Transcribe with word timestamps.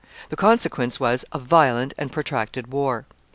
The 0.29 0.35
consequence 0.35 0.99
was, 0.99 1.25
a 1.31 1.37
violent 1.37 1.93
and 1.95 2.11
protracted 2.11 2.73
war. 2.73 3.05